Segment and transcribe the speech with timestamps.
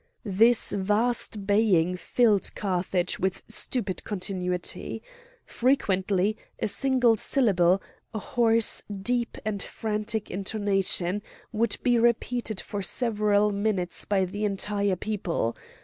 [0.25, 5.03] This vast baying filled Carthage with stupid continuity.
[5.45, 14.25] Frequently a single syllable—a hoarse, deep, and frantic intonation—would be repeated for several minutes by
[14.25, 15.55] the entire people.